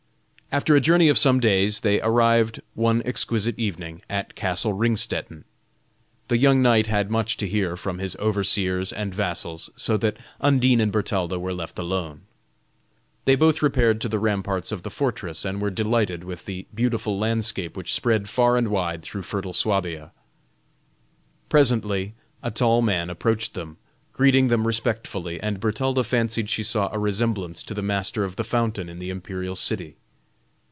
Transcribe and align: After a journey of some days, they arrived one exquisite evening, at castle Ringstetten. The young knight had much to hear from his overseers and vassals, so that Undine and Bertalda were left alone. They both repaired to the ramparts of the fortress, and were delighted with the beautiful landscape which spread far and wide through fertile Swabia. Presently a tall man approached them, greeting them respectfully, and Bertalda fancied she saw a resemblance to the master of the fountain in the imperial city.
After 0.53 0.75
a 0.75 0.81
journey 0.81 1.07
of 1.07 1.17
some 1.17 1.39
days, 1.39 1.79
they 1.79 2.01
arrived 2.01 2.61
one 2.73 3.01
exquisite 3.05 3.57
evening, 3.57 4.01
at 4.09 4.35
castle 4.35 4.73
Ringstetten. 4.73 5.45
The 6.27 6.37
young 6.37 6.61
knight 6.61 6.87
had 6.87 7.09
much 7.09 7.37
to 7.37 7.47
hear 7.47 7.77
from 7.77 7.99
his 7.99 8.17
overseers 8.17 8.91
and 8.91 9.15
vassals, 9.15 9.69
so 9.77 9.95
that 9.95 10.17
Undine 10.41 10.81
and 10.81 10.91
Bertalda 10.91 11.39
were 11.39 11.53
left 11.53 11.79
alone. 11.79 12.23
They 13.23 13.35
both 13.35 13.61
repaired 13.61 14.01
to 14.01 14.09
the 14.09 14.19
ramparts 14.19 14.73
of 14.73 14.83
the 14.83 14.89
fortress, 14.89 15.45
and 15.45 15.61
were 15.61 15.69
delighted 15.69 16.25
with 16.25 16.43
the 16.43 16.65
beautiful 16.75 17.17
landscape 17.17 17.77
which 17.77 17.93
spread 17.93 18.27
far 18.27 18.57
and 18.57 18.67
wide 18.67 19.03
through 19.03 19.21
fertile 19.21 19.53
Swabia. 19.53 20.11
Presently 21.47 22.13
a 22.43 22.51
tall 22.51 22.81
man 22.81 23.09
approached 23.09 23.53
them, 23.53 23.77
greeting 24.11 24.49
them 24.49 24.67
respectfully, 24.67 25.39
and 25.39 25.61
Bertalda 25.61 26.03
fancied 26.03 26.49
she 26.49 26.61
saw 26.63 26.89
a 26.91 26.99
resemblance 26.99 27.63
to 27.63 27.73
the 27.73 27.81
master 27.81 28.25
of 28.25 28.35
the 28.35 28.43
fountain 28.43 28.89
in 28.89 28.99
the 28.99 29.11
imperial 29.11 29.55
city. 29.55 29.95